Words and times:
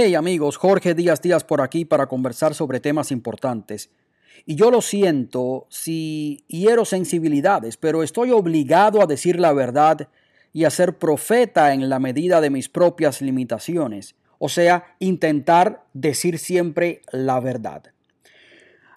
Hey 0.00 0.14
amigos, 0.14 0.58
Jorge 0.58 0.94
Díaz 0.94 1.20
Díaz 1.22 1.42
por 1.42 1.60
aquí 1.60 1.84
para 1.84 2.06
conversar 2.06 2.54
sobre 2.54 2.78
temas 2.78 3.10
importantes. 3.10 3.90
Y 4.46 4.54
yo 4.54 4.70
lo 4.70 4.80
siento 4.80 5.66
si 5.70 6.44
hiero 6.46 6.84
sensibilidades, 6.84 7.76
pero 7.76 8.04
estoy 8.04 8.30
obligado 8.30 9.02
a 9.02 9.06
decir 9.06 9.40
la 9.40 9.52
verdad 9.52 10.08
y 10.52 10.62
a 10.62 10.70
ser 10.70 10.98
profeta 10.98 11.74
en 11.74 11.88
la 11.88 11.98
medida 11.98 12.40
de 12.40 12.48
mis 12.48 12.68
propias 12.68 13.20
limitaciones, 13.20 14.14
o 14.38 14.48
sea, 14.48 14.94
intentar 15.00 15.84
decir 15.94 16.38
siempre 16.38 17.02
la 17.10 17.40
verdad. 17.40 17.82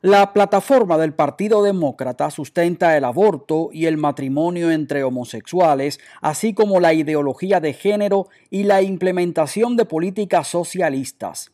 La 0.04 0.34
plataforma 0.34 0.98
del 0.98 1.14
Partido 1.14 1.62
Demócrata 1.62 2.32
sustenta 2.32 2.98
el 2.98 3.04
aborto 3.04 3.70
y 3.72 3.86
el 3.86 3.98
matrimonio 3.98 4.72
entre 4.72 5.04
homosexuales, 5.04 6.00
así 6.22 6.56
como 6.56 6.80
la 6.80 6.96
ideología 6.96 7.60
de 7.60 7.74
género 7.74 8.28
y 8.50 8.64
la 8.64 8.82
implementación 8.82 9.78
de 9.78 9.86
políticas 9.86 10.48
socialistas. 10.48 11.52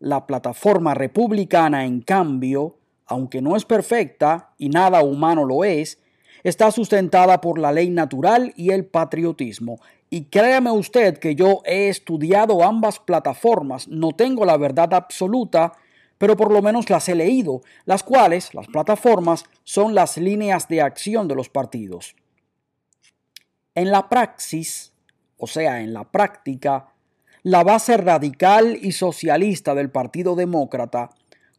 La 0.00 0.26
plataforma 0.26 0.94
republicana, 0.94 1.84
en 1.84 2.00
cambio, 2.00 2.78
aunque 3.04 3.42
no 3.42 3.54
es 3.54 3.66
perfecta 3.66 4.54
y 4.56 4.70
nada 4.70 5.02
humano 5.02 5.44
lo 5.44 5.62
es, 5.62 5.98
está 6.42 6.70
sustentada 6.70 7.42
por 7.42 7.58
la 7.58 7.70
ley 7.70 7.90
natural 7.90 8.54
y 8.56 8.70
el 8.70 8.86
patriotismo. 8.86 9.78
Y 10.08 10.24
créame 10.24 10.70
usted 10.70 11.18
que 11.18 11.34
yo 11.34 11.60
he 11.66 11.90
estudiado 11.90 12.64
ambas 12.64 12.98
plataformas, 12.98 13.88
no 13.88 14.12
tengo 14.12 14.46
la 14.46 14.56
verdad 14.56 14.94
absoluta, 14.94 15.74
pero 16.18 16.36
por 16.36 16.52
lo 16.52 16.62
menos 16.62 16.90
las 16.90 17.08
he 17.08 17.14
leído, 17.14 17.62
las 17.84 18.02
cuales, 18.02 18.54
las 18.54 18.66
plataformas, 18.66 19.44
son 19.64 19.94
las 19.94 20.16
líneas 20.16 20.68
de 20.68 20.82
acción 20.82 21.28
de 21.28 21.34
los 21.34 21.48
partidos. 21.48 22.14
En 23.74 23.90
la 23.90 24.08
praxis, 24.08 24.92
o 25.36 25.46
sea, 25.46 25.80
en 25.80 25.92
la 25.92 26.04
práctica, 26.04 26.88
la 27.42 27.62
base 27.62 27.96
radical 27.96 28.78
y 28.80 28.92
socialista 28.92 29.74
del 29.74 29.90
Partido 29.90 30.34
Demócrata 30.34 31.10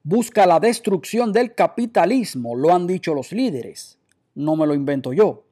busca 0.03 0.45
la 0.45 0.59
destrucción 0.59 1.33
del 1.33 1.53
capitalismo, 1.53 2.55
lo 2.55 2.73
han 2.73 2.87
dicho 2.87 3.13
los 3.13 3.31
líderes, 3.31 3.99
no 4.33 4.55
me 4.55 4.65
lo 4.65 4.73
invento 4.73 5.13
yo. 5.13 5.43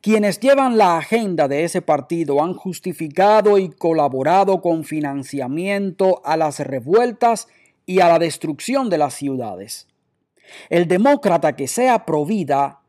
Quienes 0.00 0.40
llevan 0.40 0.78
la 0.78 0.98
agenda 0.98 1.48
de 1.48 1.64
ese 1.64 1.82
partido 1.82 2.42
han 2.42 2.54
justificado 2.54 3.58
y 3.58 3.70
colaborado 3.70 4.60
con 4.60 4.84
financiamiento 4.84 6.22
a 6.24 6.36
las 6.36 6.60
revueltas 6.60 7.48
y 7.86 8.00
a 8.00 8.08
la 8.08 8.18
destrucción 8.18 8.90
de 8.90 8.98
las 8.98 9.14
ciudades. 9.14 9.86
El 10.68 10.86
demócrata 10.88 11.56
que 11.56 11.68
sea 11.68 12.04
provida 12.04 12.80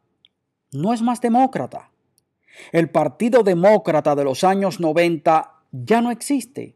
no 0.71 0.93
es 0.93 1.01
más 1.01 1.21
demócrata. 1.21 1.91
El 2.71 2.89
Partido 2.89 3.43
Demócrata 3.43 4.15
de 4.15 4.23
los 4.23 4.43
años 4.43 4.79
90 4.79 5.53
ya 5.71 6.01
no 6.01 6.11
existe. 6.11 6.75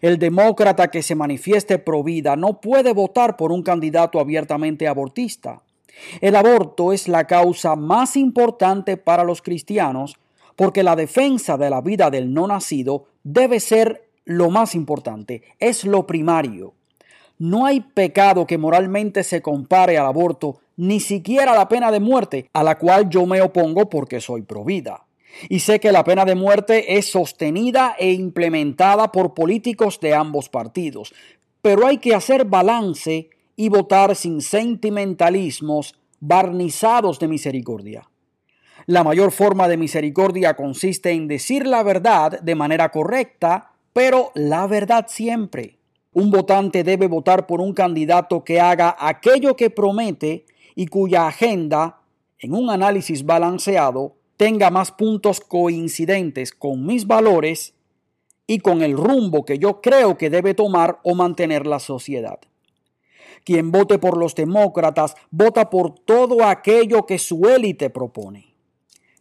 El 0.00 0.18
demócrata 0.18 0.88
que 0.88 1.02
se 1.02 1.14
manifieste 1.14 1.78
provida 1.78 2.36
no 2.36 2.60
puede 2.60 2.92
votar 2.92 3.36
por 3.36 3.52
un 3.52 3.62
candidato 3.62 4.18
abiertamente 4.18 4.88
abortista. 4.88 5.62
El 6.20 6.36
aborto 6.36 6.92
es 6.92 7.08
la 7.08 7.26
causa 7.26 7.76
más 7.76 8.16
importante 8.16 8.96
para 8.96 9.24
los 9.24 9.42
cristianos 9.42 10.16
porque 10.56 10.82
la 10.82 10.96
defensa 10.96 11.56
de 11.56 11.70
la 11.70 11.80
vida 11.80 12.10
del 12.10 12.32
no 12.32 12.48
nacido 12.48 13.06
debe 13.22 13.60
ser 13.60 14.08
lo 14.24 14.50
más 14.50 14.74
importante, 14.74 15.42
es 15.58 15.84
lo 15.84 16.06
primario. 16.06 16.74
No 17.38 17.66
hay 17.66 17.80
pecado 17.80 18.46
que 18.46 18.58
moralmente 18.58 19.22
se 19.22 19.40
compare 19.40 19.96
al 19.96 20.06
aborto, 20.06 20.58
ni 20.76 20.98
siquiera 20.98 21.54
la 21.54 21.68
pena 21.68 21.92
de 21.92 22.00
muerte, 22.00 22.48
a 22.52 22.64
la 22.64 22.78
cual 22.78 23.08
yo 23.08 23.26
me 23.26 23.40
opongo 23.40 23.88
porque 23.88 24.20
soy 24.20 24.42
provida. 24.42 25.06
Y 25.48 25.60
sé 25.60 25.78
que 25.78 25.92
la 25.92 26.04
pena 26.04 26.24
de 26.24 26.34
muerte 26.34 26.98
es 26.98 27.10
sostenida 27.10 27.94
e 27.98 28.12
implementada 28.12 29.12
por 29.12 29.34
políticos 29.34 30.00
de 30.00 30.14
ambos 30.14 30.48
partidos. 30.48 31.14
Pero 31.62 31.86
hay 31.86 31.98
que 31.98 32.14
hacer 32.14 32.44
balance 32.44 33.30
y 33.54 33.68
votar 33.68 34.16
sin 34.16 34.40
sentimentalismos 34.40 35.94
barnizados 36.20 37.18
de 37.18 37.28
misericordia. 37.28 38.08
La 38.86 39.04
mayor 39.04 39.32
forma 39.32 39.68
de 39.68 39.76
misericordia 39.76 40.54
consiste 40.54 41.10
en 41.10 41.28
decir 41.28 41.66
la 41.66 41.82
verdad 41.82 42.40
de 42.40 42.54
manera 42.54 42.88
correcta, 42.90 43.72
pero 43.92 44.32
la 44.34 44.66
verdad 44.66 45.06
siempre. 45.08 45.77
Un 46.12 46.30
votante 46.30 46.84
debe 46.84 47.06
votar 47.06 47.46
por 47.46 47.60
un 47.60 47.72
candidato 47.74 48.44
que 48.44 48.60
haga 48.60 48.96
aquello 48.98 49.56
que 49.56 49.70
promete 49.70 50.46
y 50.74 50.86
cuya 50.86 51.26
agenda, 51.26 52.00
en 52.38 52.54
un 52.54 52.70
análisis 52.70 53.26
balanceado, 53.26 54.16
tenga 54.36 54.70
más 54.70 54.92
puntos 54.92 55.40
coincidentes 55.40 56.52
con 56.52 56.86
mis 56.86 57.06
valores 57.06 57.74
y 58.46 58.60
con 58.60 58.82
el 58.82 58.96
rumbo 58.96 59.44
que 59.44 59.58
yo 59.58 59.80
creo 59.80 60.16
que 60.16 60.30
debe 60.30 60.54
tomar 60.54 61.00
o 61.02 61.14
mantener 61.14 61.66
la 61.66 61.80
sociedad. 61.80 62.38
Quien 63.44 63.70
vote 63.70 63.98
por 63.98 64.16
los 64.16 64.34
demócratas 64.34 65.14
vota 65.30 65.70
por 65.70 65.94
todo 65.94 66.44
aquello 66.44 67.06
que 67.06 67.18
su 67.18 67.48
élite 67.48 67.90
propone. 67.90 68.54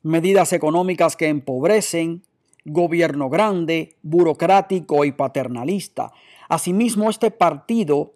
Medidas 0.03 0.53
económicas 0.53 1.15
que 1.15 1.27
empobrecen, 1.27 2.23
gobierno 2.63 3.29
grande, 3.29 3.95
burocrático 4.03 5.05
y 5.05 5.11
paternalista, 5.11 6.11
Asimismo, 6.49 7.09
este 7.09 7.31
partido 7.31 8.13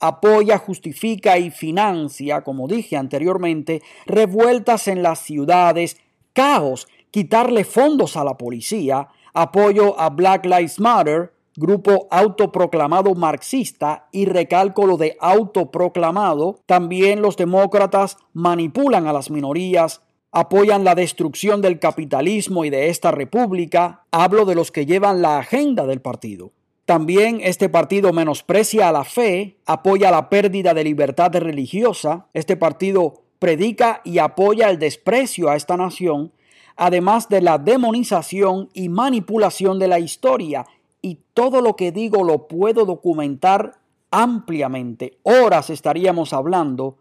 apoya, 0.00 0.58
justifica 0.58 1.38
y 1.38 1.50
financia, 1.50 2.42
como 2.42 2.68
dije 2.68 2.96
anteriormente, 2.96 3.82
revueltas 4.06 4.88
en 4.88 5.02
las 5.02 5.20
ciudades, 5.20 5.96
caos, 6.32 6.86
quitarle 7.10 7.64
fondos 7.64 8.16
a 8.16 8.24
la 8.24 8.36
policía, 8.36 9.08
apoyo 9.32 9.98
a 9.98 10.10
Black 10.10 10.44
Lives 10.44 10.78
Matter, 10.80 11.32
grupo 11.56 12.06
autoproclamado 12.10 13.14
marxista 13.14 14.08
y 14.12 14.26
recalco 14.26 14.86
lo 14.86 14.98
de 14.98 15.16
autoproclamado, 15.20 16.60
también 16.66 17.22
los 17.22 17.36
demócratas 17.36 18.18
manipulan 18.34 19.06
a 19.06 19.12
las 19.12 19.30
minorías, 19.30 20.02
apoyan 20.30 20.84
la 20.84 20.94
destrucción 20.94 21.62
del 21.62 21.78
capitalismo 21.78 22.66
y 22.66 22.70
de 22.70 22.90
esta 22.90 23.10
república, 23.10 24.04
hablo 24.10 24.44
de 24.44 24.54
los 24.54 24.70
que 24.70 24.84
llevan 24.84 25.22
la 25.22 25.38
agenda 25.38 25.86
del 25.86 26.02
partido. 26.02 26.52
También 26.86 27.40
este 27.42 27.68
partido 27.68 28.12
menosprecia 28.12 28.88
a 28.88 28.92
la 28.92 29.02
fe, 29.02 29.58
apoya 29.66 30.12
la 30.12 30.30
pérdida 30.30 30.72
de 30.72 30.84
libertad 30.84 31.32
religiosa. 31.34 32.28
Este 32.32 32.56
partido 32.56 33.24
predica 33.40 34.00
y 34.04 34.18
apoya 34.18 34.70
el 34.70 34.78
desprecio 34.78 35.50
a 35.50 35.56
esta 35.56 35.76
nación, 35.76 36.32
además 36.76 37.28
de 37.28 37.42
la 37.42 37.58
demonización 37.58 38.70
y 38.72 38.88
manipulación 38.88 39.80
de 39.80 39.88
la 39.88 39.98
historia. 39.98 40.64
Y 41.02 41.18
todo 41.34 41.60
lo 41.60 41.74
que 41.74 41.90
digo 41.90 42.22
lo 42.22 42.46
puedo 42.46 42.84
documentar 42.84 43.80
ampliamente. 44.12 45.18
Horas 45.24 45.70
estaríamos 45.70 46.32
hablando 46.32 46.98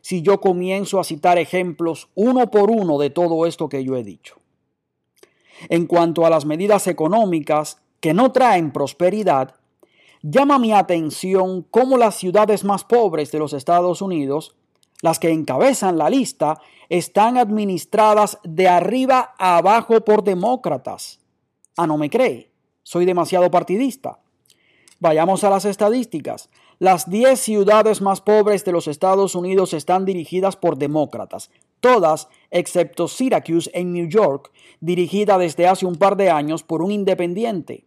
si 0.00 0.22
yo 0.22 0.40
comienzo 0.40 0.98
a 0.98 1.04
citar 1.04 1.36
ejemplos 1.36 2.08
uno 2.14 2.50
por 2.50 2.70
uno 2.70 2.96
de 2.96 3.10
todo 3.10 3.44
esto 3.44 3.68
que 3.68 3.84
yo 3.84 3.96
he 3.96 4.02
dicho. 4.02 4.36
En 5.68 5.86
cuanto 5.86 6.24
a 6.24 6.30
las 6.30 6.46
medidas 6.46 6.86
económicas, 6.86 7.82
que 8.06 8.14
no 8.14 8.30
traen 8.30 8.70
prosperidad, 8.70 9.56
llama 10.22 10.60
mi 10.60 10.72
atención 10.72 11.66
cómo 11.72 11.98
las 11.98 12.14
ciudades 12.14 12.62
más 12.62 12.84
pobres 12.84 13.32
de 13.32 13.40
los 13.40 13.52
Estados 13.52 14.00
Unidos, 14.00 14.54
las 15.02 15.18
que 15.18 15.32
encabezan 15.32 15.98
la 15.98 16.08
lista, 16.08 16.60
están 16.88 17.36
administradas 17.36 18.38
de 18.44 18.68
arriba 18.68 19.34
a 19.40 19.56
abajo 19.56 20.04
por 20.04 20.22
demócratas. 20.22 21.18
Ah, 21.76 21.88
no 21.88 21.98
me 21.98 22.08
cree, 22.08 22.52
soy 22.84 23.06
demasiado 23.06 23.50
partidista. 23.50 24.20
Vayamos 25.00 25.42
a 25.42 25.50
las 25.50 25.64
estadísticas. 25.64 26.48
Las 26.78 27.10
10 27.10 27.40
ciudades 27.40 28.02
más 28.02 28.20
pobres 28.20 28.64
de 28.64 28.70
los 28.70 28.86
Estados 28.86 29.34
Unidos 29.34 29.72
están 29.72 30.04
dirigidas 30.04 30.56
por 30.56 30.78
demócratas, 30.78 31.50
todas 31.80 32.28
excepto 32.52 33.08
Syracuse 33.08 33.68
en 33.74 33.92
New 33.92 34.06
York, 34.08 34.52
dirigida 34.80 35.38
desde 35.38 35.66
hace 35.66 35.86
un 35.86 35.96
par 35.96 36.16
de 36.16 36.30
años 36.30 36.62
por 36.62 36.82
un 36.82 36.92
independiente. 36.92 37.84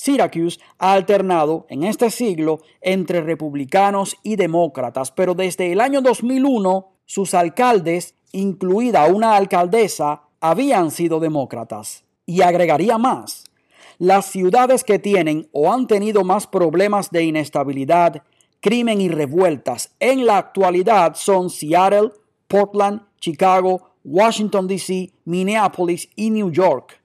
Syracuse 0.00 0.58
ha 0.78 0.94
alternado 0.94 1.66
en 1.68 1.84
este 1.84 2.10
siglo 2.10 2.62
entre 2.80 3.20
republicanos 3.20 4.16
y 4.22 4.36
demócratas, 4.36 5.10
pero 5.10 5.34
desde 5.34 5.72
el 5.72 5.80
año 5.82 6.00
2001 6.00 6.88
sus 7.04 7.34
alcaldes, 7.34 8.14
incluida 8.32 9.04
una 9.08 9.36
alcaldesa, 9.36 10.22
habían 10.40 10.90
sido 10.90 11.20
demócratas. 11.20 12.04
Y 12.24 12.40
agregaría 12.40 12.96
más, 12.96 13.44
las 13.98 14.24
ciudades 14.24 14.84
que 14.84 14.98
tienen 14.98 15.50
o 15.52 15.70
han 15.70 15.86
tenido 15.86 16.24
más 16.24 16.46
problemas 16.46 17.10
de 17.10 17.24
inestabilidad, 17.24 18.22
crimen 18.60 19.02
y 19.02 19.10
revueltas 19.10 19.94
en 20.00 20.24
la 20.24 20.38
actualidad 20.38 21.14
son 21.14 21.50
Seattle, 21.50 22.12
Portland, 22.48 23.02
Chicago, 23.18 23.90
Washington, 24.02 24.66
D.C., 24.66 25.10
Minneapolis 25.26 26.08
y 26.16 26.30
New 26.30 26.50
York. 26.50 26.99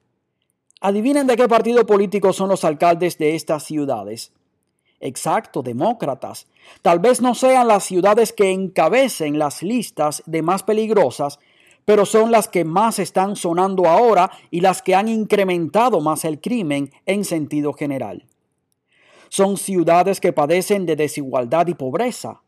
Adivinen 0.87 1.25
de 1.25 1.35
qué 1.35 1.47
partido 1.47 1.83
político 1.87 2.31
son 2.31 2.47
los 2.47 2.63
alcaldes 2.63 3.17
de 3.17 3.33
estas 3.33 3.63
ciudades. 3.63 4.31
Exacto, 4.99 5.63
demócratas. 5.63 6.45
Tal 6.83 6.99
vez 6.99 7.21
no 7.21 7.33
sean 7.33 7.67
las 7.67 7.85
ciudades 7.85 8.31
que 8.31 8.51
encabecen 8.51 9.39
las 9.39 9.63
listas 9.63 10.21
de 10.27 10.43
más 10.43 10.61
peligrosas, 10.61 11.39
pero 11.85 12.05
son 12.05 12.29
las 12.29 12.47
que 12.47 12.65
más 12.65 12.99
están 12.99 13.35
sonando 13.35 13.87
ahora 13.87 14.29
y 14.51 14.61
las 14.61 14.83
que 14.83 14.93
han 14.93 15.07
incrementado 15.07 16.01
más 16.01 16.23
el 16.23 16.39
crimen 16.39 16.91
en 17.07 17.25
sentido 17.25 17.73
general. 17.73 18.27
son 19.29 19.57
ciudades 19.57 20.21
que 20.21 20.33
padecen 20.33 20.85
de 20.85 20.95
desigualdad 20.95 21.65
y 21.65 21.73
pobreza. 21.73 22.43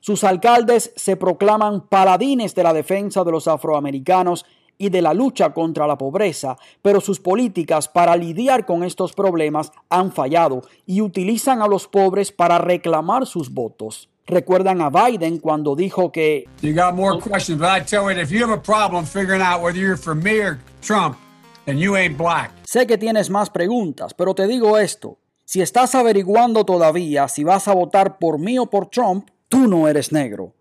Sus 0.00 0.24
alcaldes 0.24 0.94
se 0.96 1.18
proclaman 1.18 1.86
paladines 1.86 2.54
de 2.54 2.62
la 2.62 2.72
defensa 2.72 3.24
de 3.24 3.32
los 3.32 3.46
afroamericanos 3.46 4.46
y 4.78 4.88
de 4.90 5.02
la 5.02 5.14
lucha 5.14 5.52
contra 5.52 5.86
la 5.86 5.98
pobreza, 5.98 6.56
pero 6.82 7.00
sus 7.00 7.20
políticas 7.20 7.88
para 7.88 8.16
lidiar 8.16 8.66
con 8.66 8.82
estos 8.82 9.12
problemas 9.12 9.72
han 9.88 10.12
fallado 10.12 10.62
y 10.86 11.00
utilizan 11.00 11.62
a 11.62 11.68
los 11.68 11.88
pobres 11.88 12.32
para 12.32 12.58
reclamar 12.58 13.26
sus 13.26 13.52
votos. 13.52 14.08
Recuerdan 14.26 14.80
a 14.80 14.90
Biden 14.90 15.38
cuando 15.38 15.76
dijo 15.76 16.10
que 16.10 16.46
You 16.62 16.74
got 16.74 16.94
more 16.94 17.18
questions, 17.20 17.60
but 17.60 17.68
I 17.68 17.84
tell 17.84 18.04
you, 18.04 18.20
if 18.20 18.30
you 18.30 18.42
have 18.42 18.52
a 18.52 18.60
problem 18.60 19.04
figuring 19.04 19.42
out 19.42 19.62
whether 19.62 19.78
you're 19.78 19.98
for 19.98 20.14
me 20.14 20.40
or 20.40 20.58
Trump, 20.80 21.16
then 21.66 21.78
you 21.78 21.94
ain't 21.94 22.16
black. 22.16 22.50
Sé 22.64 22.86
que 22.86 22.96
tienes 22.96 23.28
más 23.28 23.50
preguntas, 23.50 24.14
pero 24.14 24.34
te 24.34 24.46
digo 24.46 24.78
esto. 24.78 25.18
Si 25.44 25.60
estás 25.60 25.94
averiguando 25.94 26.64
todavía 26.64 27.28
si 27.28 27.44
vas 27.44 27.68
a 27.68 27.74
votar 27.74 28.18
por 28.18 28.38
mí 28.38 28.58
o 28.58 28.66
por 28.66 28.86
Trump, 28.86 29.28
tú 29.48 29.68
no 29.68 29.88
eres 29.88 30.10
negro. 30.10 30.54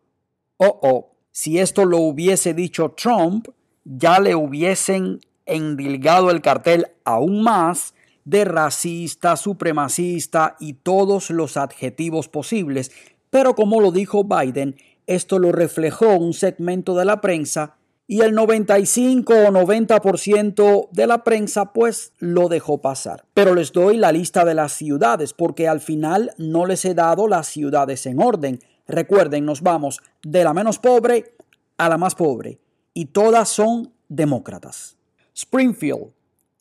Oh, 0.57 0.79
oh, 0.83 1.11
si 1.31 1.57
esto 1.57 1.85
lo 1.85 1.99
hubiese 1.99 2.53
dicho 2.53 2.91
Trump, 2.91 3.47
ya 3.85 4.19
le 4.19 4.35
hubiesen 4.35 5.19
endilgado 5.45 6.31
el 6.31 6.41
cartel 6.41 6.87
aún 7.03 7.43
más 7.43 7.93
de 8.25 8.45
racista, 8.45 9.35
supremacista 9.35 10.55
y 10.59 10.73
todos 10.73 11.29
los 11.29 11.57
adjetivos 11.57 12.29
posibles. 12.29 12.91
Pero 13.29 13.55
como 13.55 13.81
lo 13.81 13.91
dijo 13.91 14.23
Biden, 14.23 14.75
esto 15.07 15.39
lo 15.39 15.51
reflejó 15.51 16.15
un 16.15 16.33
segmento 16.33 16.95
de 16.95 17.05
la 17.05 17.19
prensa 17.19 17.75
y 18.07 18.21
el 18.21 18.33
95 18.33 19.33
o 19.33 19.51
90% 19.51 20.89
de 20.91 21.07
la 21.07 21.23
prensa 21.23 21.73
pues 21.73 22.13
lo 22.19 22.47
dejó 22.47 22.79
pasar. 22.79 23.25
Pero 23.33 23.55
les 23.55 23.71
doy 23.73 23.97
la 23.97 24.11
lista 24.11 24.45
de 24.45 24.53
las 24.53 24.73
ciudades 24.73 25.33
porque 25.33 25.67
al 25.67 25.81
final 25.81 26.31
no 26.37 26.65
les 26.65 26.85
he 26.85 26.93
dado 26.93 27.27
las 27.27 27.47
ciudades 27.47 28.05
en 28.05 28.21
orden. 28.21 28.59
Recuerden, 28.87 29.45
nos 29.45 29.61
vamos 29.61 30.01
de 30.21 30.43
la 30.43 30.53
menos 30.53 30.79
pobre 30.79 31.35
a 31.77 31.89
la 31.89 31.97
más 31.97 32.15
pobre 32.15 32.62
y 32.93 33.05
todas 33.05 33.49
son 33.49 33.91
demócratas. 34.09 34.95
Springfield, 35.35 36.11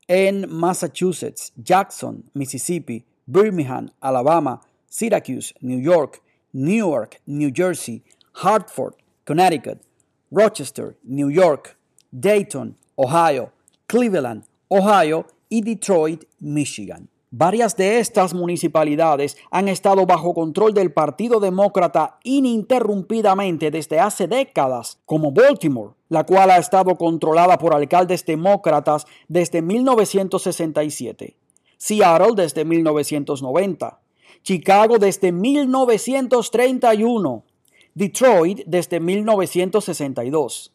en 0.08 0.46
Massachusetts, 0.50 1.52
Jackson, 1.56 2.25
Mississippi, 2.34 3.05
Birmingham, 3.26 3.90
Alabama, 4.00 4.61
Syracuse, 4.87 5.55
New 5.61 5.79
York, 5.79 6.20
Newark, 6.52 7.20
New 7.26 7.50
Jersey, 7.55 8.02
Hartford, 8.34 8.94
Connecticut, 9.25 9.81
Rochester, 10.31 10.96
New 11.05 11.29
York, 11.29 11.76
Dayton, 12.11 12.76
Ohio, 12.99 13.52
Cleveland, 13.87 14.44
Ohio 14.70 15.26
y 15.50 15.61
Detroit, 15.61 16.25
Michigan. 16.40 17.08
Varias 17.34 17.79
de 17.79 17.99
estas 17.99 18.34
municipalidades 18.34 19.38
han 19.50 19.69
estado 19.69 20.05
bajo 20.05 20.34
control 20.34 20.75
del 20.75 20.93
Partido 20.93 21.40
Demócrata 21.40 22.19
ininterrumpidamente 22.25 23.70
desde 23.70 24.00
hace 24.00 24.29
décadas, 24.29 25.00
como 25.06 25.32
Baltimore, 25.32 25.94
la 26.11 26.25
cual 26.25 26.50
ha 26.50 26.58
estado 26.58 26.99
controlada 26.99 27.56
por 27.56 27.75
alcaldes 27.75 28.26
demócratas 28.26 29.06
desde 29.29 29.62
1967, 29.62 31.34
Seattle 31.79 32.34
desde 32.37 32.67
1990, 32.67 33.99
Chicago 34.43 34.99
desde 34.99 35.32
1931, 35.32 37.44
Detroit 37.94 38.61
desde 38.67 39.00
1962, 39.00 40.70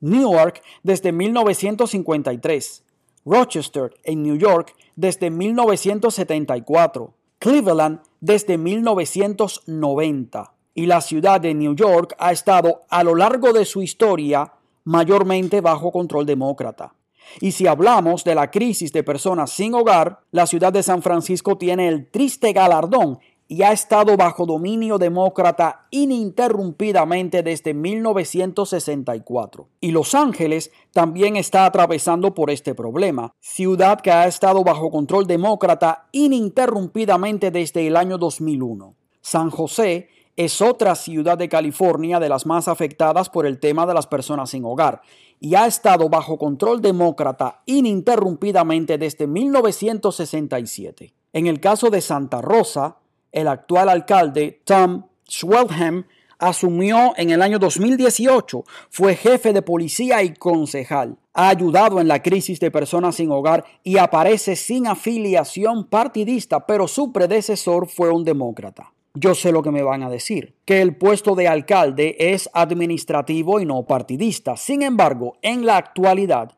Newark 0.00 0.60
desde 0.82 1.10
1953, 1.10 2.84
Rochester 3.24 3.94
en 4.04 4.22
New 4.22 4.36
York 4.36 4.74
desde 5.02 5.30
1974, 5.30 7.12
Cleveland 7.40 8.02
desde 8.20 8.56
1990 8.56 10.54
y 10.74 10.86
la 10.86 11.00
ciudad 11.00 11.40
de 11.40 11.54
New 11.54 11.74
York 11.74 12.14
ha 12.20 12.30
estado 12.30 12.82
a 12.88 13.02
lo 13.02 13.16
largo 13.16 13.52
de 13.52 13.64
su 13.64 13.82
historia 13.82 14.52
mayormente 14.84 15.60
bajo 15.60 15.90
control 15.90 16.24
demócrata. 16.24 16.94
Y 17.40 17.50
si 17.50 17.66
hablamos 17.66 18.22
de 18.22 18.36
la 18.36 18.52
crisis 18.52 18.92
de 18.92 19.02
personas 19.02 19.50
sin 19.50 19.74
hogar, 19.74 20.20
la 20.30 20.46
ciudad 20.46 20.72
de 20.72 20.84
San 20.84 21.02
Francisco 21.02 21.58
tiene 21.58 21.88
el 21.88 22.08
triste 22.08 22.52
galardón 22.52 23.18
y 23.48 23.62
ha 23.62 23.72
estado 23.72 24.16
bajo 24.16 24.46
dominio 24.46 24.98
demócrata 24.98 25.86
ininterrumpidamente 25.90 27.42
desde 27.42 27.74
1964. 27.74 29.68
Y 29.80 29.90
Los 29.90 30.14
Ángeles 30.14 30.70
también 30.92 31.36
está 31.36 31.66
atravesando 31.66 32.34
por 32.34 32.50
este 32.50 32.74
problema, 32.74 33.32
ciudad 33.40 34.00
que 34.00 34.10
ha 34.10 34.26
estado 34.26 34.64
bajo 34.64 34.90
control 34.90 35.26
demócrata 35.26 36.08
ininterrumpidamente 36.12 37.50
desde 37.50 37.86
el 37.86 37.96
año 37.96 38.18
2001. 38.18 38.94
San 39.20 39.50
José 39.50 40.08
es 40.36 40.62
otra 40.62 40.94
ciudad 40.94 41.36
de 41.36 41.48
California 41.48 42.18
de 42.18 42.28
las 42.28 42.46
más 42.46 42.68
afectadas 42.68 43.28
por 43.28 43.46
el 43.46 43.60
tema 43.60 43.84
de 43.86 43.94
las 43.94 44.06
personas 44.06 44.50
sin 44.50 44.64
hogar 44.64 45.02
y 45.40 45.56
ha 45.56 45.66
estado 45.66 46.08
bajo 46.08 46.38
control 46.38 46.80
demócrata 46.80 47.62
ininterrumpidamente 47.66 48.96
desde 48.96 49.26
1967. 49.26 51.12
En 51.32 51.46
el 51.48 51.60
caso 51.60 51.90
de 51.90 52.00
Santa 52.00 52.40
Rosa, 52.40 52.98
el 53.32 53.48
actual 53.48 53.88
alcalde 53.88 54.60
Tom 54.64 55.06
Swelham 55.24 56.04
asumió 56.38 57.14
en 57.16 57.30
el 57.30 57.40
año 57.40 57.58
2018, 57.58 58.64
fue 58.90 59.14
jefe 59.14 59.52
de 59.52 59.62
policía 59.62 60.22
y 60.22 60.34
concejal. 60.34 61.16
Ha 61.34 61.48
ayudado 61.48 62.00
en 62.00 62.08
la 62.08 62.20
crisis 62.20 62.60
de 62.60 62.70
personas 62.70 63.14
sin 63.14 63.30
hogar 63.30 63.64
y 63.84 63.96
aparece 63.96 64.56
sin 64.56 64.86
afiliación 64.86 65.84
partidista, 65.84 66.66
pero 66.66 66.88
su 66.88 67.12
predecesor 67.12 67.88
fue 67.88 68.10
un 68.10 68.24
demócrata. 68.24 68.92
Yo 69.14 69.34
sé 69.34 69.52
lo 69.52 69.62
que 69.62 69.70
me 69.70 69.82
van 69.82 70.02
a 70.02 70.10
decir, 70.10 70.54
que 70.64 70.82
el 70.82 70.96
puesto 70.96 71.34
de 71.34 71.46
alcalde 71.46 72.16
es 72.18 72.50
administrativo 72.52 73.60
y 73.60 73.66
no 73.66 73.84
partidista. 73.84 74.56
Sin 74.56 74.82
embargo, 74.82 75.36
en 75.42 75.64
la 75.64 75.76
actualidad, 75.76 76.52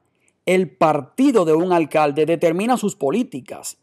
el 0.46 0.70
partido 0.70 1.44
de 1.44 1.52
un 1.52 1.72
alcalde 1.72 2.26
determina 2.26 2.76
sus 2.76 2.96
políticas 2.96 3.76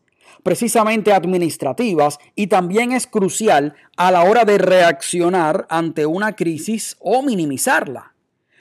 precisamente 0.44 1.14
administrativas 1.14 2.20
y 2.36 2.48
también 2.48 2.92
es 2.92 3.08
crucial 3.08 3.76
a 3.98 4.12
la 4.12 4.24
hora 4.24 4.46
de 4.46 4.58
reaccionar 4.58 5.66
ante 5.70 6.06
una 6.06 6.36
crisis 6.36 6.98
o 7.00 7.22
minimizarla. 7.22 8.14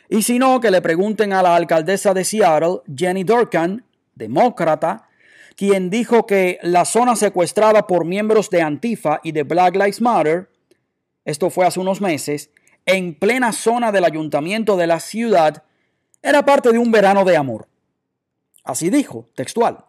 Y 0.09 0.23
si 0.23 0.39
no, 0.39 0.61
que 0.61 0.71
le 0.71 0.83
pregunten 0.83 1.33
a 1.33 1.43
la 1.43 1.55
alcaldesa 1.55 2.15
de 2.15 2.25
Seattle, 2.25 2.81
Jenny 2.95 3.25
Durkan, 3.25 3.85
demócrata, 4.15 5.09
quien 5.57 5.91
dijo 5.91 6.27
que 6.27 6.59
la 6.63 6.85
zona 6.85 7.17
secuestrada 7.17 7.87
por 7.87 8.05
miembros 8.05 8.51
de 8.51 8.63
Antifa 8.63 9.21
y 9.23 9.33
de 9.33 9.43
Black 9.43 9.75
Lives 9.75 10.01
Matter, 10.01 10.51
esto 11.25 11.51
fue 11.51 11.67
hace 11.67 11.81
unos 11.81 12.01
meses, 12.01 12.51
en 12.87 13.15
plena 13.15 13.53
zona 13.53 13.93
del 13.93 14.05
ayuntamiento 14.05 14.77
de 14.77 14.87
la 14.87 15.01
ciudad, 15.01 15.65
era 16.23 16.45
parte 16.45 16.73
de 16.73 16.79
un 16.79 16.91
verano 16.91 17.25
de 17.25 17.37
amor. 17.37 17.69
Así 18.65 18.91
dijo, 18.91 19.29
textual 19.35 19.85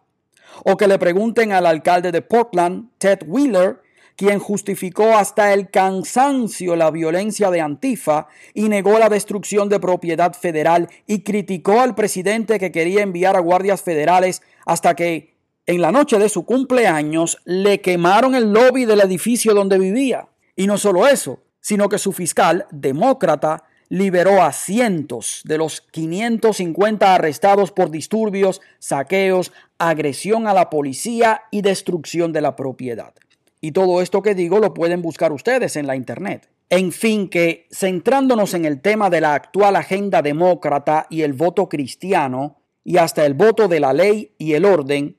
o 0.64 0.76
que 0.76 0.88
le 0.88 0.98
pregunten 0.98 1.52
al 1.52 1.66
alcalde 1.66 2.12
de 2.12 2.22
Portland, 2.22 2.90
Ted 2.98 3.20
Wheeler, 3.26 3.80
quien 4.16 4.38
justificó 4.38 5.16
hasta 5.16 5.52
el 5.52 5.70
cansancio 5.70 6.76
la 6.76 6.90
violencia 6.90 7.50
de 7.50 7.60
Antifa 7.60 8.28
y 8.54 8.68
negó 8.68 8.98
la 8.98 9.08
destrucción 9.08 9.68
de 9.68 9.80
propiedad 9.80 10.34
federal 10.34 10.88
y 11.06 11.20
criticó 11.22 11.80
al 11.80 11.94
presidente 11.94 12.58
que 12.58 12.72
quería 12.72 13.02
enviar 13.02 13.36
a 13.36 13.40
guardias 13.40 13.82
federales 13.82 14.42
hasta 14.66 14.94
que 14.94 15.34
en 15.66 15.80
la 15.80 15.92
noche 15.92 16.18
de 16.18 16.28
su 16.28 16.44
cumpleaños 16.44 17.38
le 17.44 17.80
quemaron 17.80 18.34
el 18.34 18.52
lobby 18.52 18.84
del 18.84 19.00
edificio 19.00 19.54
donde 19.54 19.78
vivía. 19.78 20.28
Y 20.56 20.66
no 20.66 20.76
solo 20.76 21.06
eso, 21.06 21.40
sino 21.60 21.88
que 21.88 21.98
su 21.98 22.12
fiscal, 22.12 22.66
demócrata, 22.70 23.64
liberó 23.92 24.42
a 24.42 24.52
cientos 24.52 25.42
de 25.44 25.58
los 25.58 25.82
550 25.82 27.14
arrestados 27.14 27.72
por 27.72 27.90
disturbios, 27.90 28.62
saqueos, 28.78 29.52
agresión 29.76 30.46
a 30.46 30.54
la 30.54 30.70
policía 30.70 31.42
y 31.50 31.60
destrucción 31.60 32.32
de 32.32 32.40
la 32.40 32.56
propiedad. 32.56 33.12
Y 33.60 33.72
todo 33.72 34.00
esto 34.00 34.22
que 34.22 34.34
digo 34.34 34.60
lo 34.60 34.72
pueden 34.72 35.02
buscar 35.02 35.30
ustedes 35.30 35.76
en 35.76 35.86
la 35.86 35.94
internet. 35.94 36.48
En 36.70 36.90
fin, 36.90 37.28
que 37.28 37.68
centrándonos 37.70 38.54
en 38.54 38.64
el 38.64 38.80
tema 38.80 39.10
de 39.10 39.20
la 39.20 39.34
actual 39.34 39.76
agenda 39.76 40.22
demócrata 40.22 41.06
y 41.10 41.20
el 41.20 41.34
voto 41.34 41.68
cristiano, 41.68 42.62
y 42.84 42.96
hasta 42.96 43.26
el 43.26 43.34
voto 43.34 43.68
de 43.68 43.80
la 43.80 43.92
ley 43.92 44.32
y 44.38 44.54
el 44.54 44.64
orden, 44.64 45.18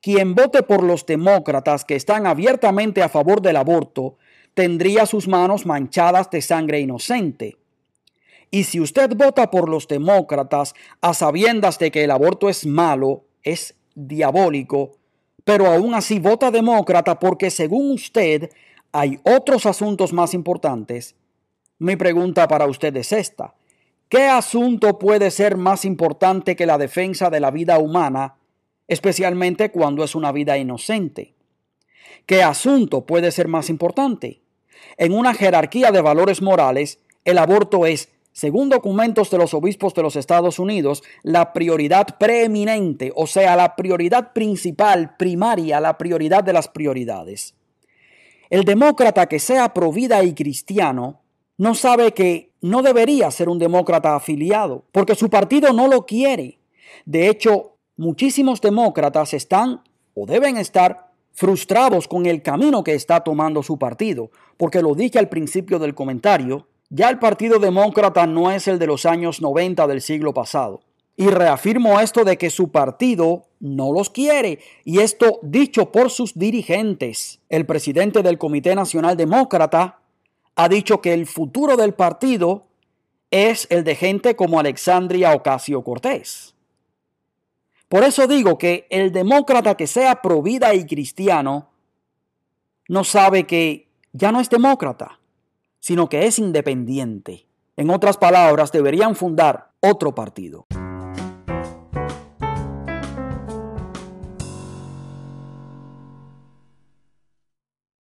quien 0.00 0.34
vote 0.34 0.62
por 0.62 0.82
los 0.82 1.04
demócratas 1.04 1.84
que 1.84 1.96
están 1.96 2.26
abiertamente 2.26 3.02
a 3.02 3.10
favor 3.10 3.42
del 3.42 3.56
aborto 3.56 4.16
tendría 4.54 5.04
sus 5.04 5.28
manos 5.28 5.66
manchadas 5.66 6.30
de 6.30 6.40
sangre 6.40 6.80
inocente 6.80 7.58
y 8.50 8.64
si 8.64 8.80
usted 8.80 9.14
vota 9.16 9.50
por 9.50 9.68
los 9.68 9.88
demócratas 9.88 10.74
a 11.00 11.14
sabiendas 11.14 11.78
de 11.78 11.90
que 11.90 12.04
el 12.04 12.10
aborto 12.10 12.48
es 12.48 12.66
malo, 12.66 13.24
es 13.42 13.74
diabólico, 13.94 14.96
pero 15.44 15.66
aún 15.66 15.94
así 15.94 16.18
vota 16.18 16.50
demócrata 16.50 17.18
porque 17.18 17.50
según 17.50 17.92
usted 17.92 18.50
hay 18.92 19.18
otros 19.24 19.66
asuntos 19.66 20.12
más 20.12 20.34
importantes, 20.34 21.14
mi 21.78 21.96
pregunta 21.96 22.48
para 22.48 22.66
usted 22.66 22.96
es 22.96 23.12
esta. 23.12 23.54
¿Qué 24.08 24.26
asunto 24.26 24.98
puede 24.98 25.30
ser 25.30 25.56
más 25.56 25.84
importante 25.84 26.56
que 26.56 26.66
la 26.66 26.78
defensa 26.78 27.28
de 27.28 27.40
la 27.40 27.50
vida 27.50 27.78
humana, 27.78 28.36
especialmente 28.88 29.70
cuando 29.70 30.04
es 30.04 30.14
una 30.14 30.32
vida 30.32 30.56
inocente? 30.56 31.34
¿Qué 32.24 32.42
asunto 32.42 33.04
puede 33.04 33.30
ser 33.32 33.48
más 33.48 33.68
importante? 33.68 34.40
En 34.96 35.12
una 35.12 35.34
jerarquía 35.34 35.90
de 35.90 36.00
valores 36.00 36.40
morales, 36.40 37.00
el 37.24 37.38
aborto 37.38 37.84
es, 37.86 38.10
según 38.36 38.68
documentos 38.68 39.30
de 39.30 39.38
los 39.38 39.54
obispos 39.54 39.94
de 39.94 40.02
los 40.02 40.14
Estados 40.14 40.58
Unidos, 40.58 41.02
la 41.22 41.54
prioridad 41.54 42.18
preeminente, 42.18 43.10
o 43.16 43.26
sea, 43.26 43.56
la 43.56 43.76
prioridad 43.76 44.34
principal, 44.34 45.16
primaria, 45.16 45.80
la 45.80 45.96
prioridad 45.96 46.44
de 46.44 46.52
las 46.52 46.68
prioridades. 46.68 47.54
El 48.50 48.64
demócrata 48.64 49.24
que 49.24 49.38
sea 49.38 49.72
provida 49.72 50.22
y 50.22 50.34
cristiano 50.34 51.22
no 51.56 51.74
sabe 51.74 52.12
que 52.12 52.50
no 52.60 52.82
debería 52.82 53.30
ser 53.30 53.48
un 53.48 53.58
demócrata 53.58 54.14
afiliado, 54.14 54.84
porque 54.92 55.14
su 55.14 55.30
partido 55.30 55.72
no 55.72 55.88
lo 55.88 56.04
quiere. 56.04 56.58
De 57.06 57.30
hecho, 57.30 57.78
muchísimos 57.96 58.60
demócratas 58.60 59.32
están 59.32 59.80
o 60.12 60.26
deben 60.26 60.58
estar 60.58 61.10
frustrados 61.32 62.06
con 62.06 62.26
el 62.26 62.42
camino 62.42 62.84
que 62.84 62.92
está 62.92 63.20
tomando 63.20 63.62
su 63.62 63.78
partido, 63.78 64.30
porque 64.58 64.82
lo 64.82 64.94
dije 64.94 65.18
al 65.18 65.30
principio 65.30 65.78
del 65.78 65.94
comentario, 65.94 66.66
ya 66.90 67.08
el 67.08 67.18
Partido 67.18 67.58
Demócrata 67.58 68.26
no 68.26 68.50
es 68.50 68.68
el 68.68 68.78
de 68.78 68.86
los 68.86 69.06
años 69.06 69.40
90 69.40 69.86
del 69.86 70.00
siglo 70.00 70.32
pasado. 70.32 70.82
Y 71.16 71.28
reafirmo 71.28 71.98
esto 71.98 72.24
de 72.24 72.36
que 72.36 72.50
su 72.50 72.70
partido 72.70 73.46
no 73.58 73.92
los 73.92 74.10
quiere, 74.10 74.58
y 74.84 75.00
esto 75.00 75.38
dicho 75.42 75.90
por 75.90 76.10
sus 76.10 76.38
dirigentes. 76.38 77.40
El 77.48 77.64
presidente 77.64 78.22
del 78.22 78.36
Comité 78.36 78.74
Nacional 78.74 79.16
Demócrata 79.16 79.98
ha 80.54 80.68
dicho 80.68 81.00
que 81.00 81.14
el 81.14 81.26
futuro 81.26 81.76
del 81.76 81.94
partido 81.94 82.66
es 83.30 83.66
el 83.70 83.84
de 83.84 83.94
gente 83.94 84.36
como 84.36 84.60
Alexandria 84.60 85.34
Ocasio 85.34 85.82
Cortés. 85.82 86.54
Por 87.88 88.04
eso 88.04 88.26
digo 88.26 88.58
que 88.58 88.86
el 88.90 89.12
demócrata 89.12 89.76
que 89.76 89.86
sea 89.86 90.20
provida 90.20 90.74
y 90.74 90.86
cristiano 90.86 91.70
no 92.88 93.04
sabe 93.04 93.46
que 93.46 93.88
ya 94.12 94.32
no 94.32 94.40
es 94.40 94.50
demócrata, 94.50 95.20
sino 95.86 96.08
que 96.08 96.26
es 96.26 96.40
independiente. 96.40 97.46
En 97.76 97.90
otras 97.90 98.16
palabras, 98.16 98.72
deberían 98.72 99.14
fundar 99.14 99.70
otro 99.78 100.16
partido. 100.16 100.66